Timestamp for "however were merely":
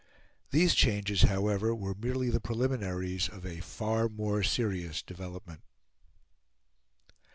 1.21-2.31